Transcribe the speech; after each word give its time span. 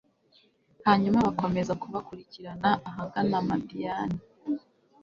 hanyuma 0.85 1.25
bakomeza 1.27 1.73
kubakurikirana 1.81 2.69
ahagana 2.89 3.35
madiyani 3.47 4.19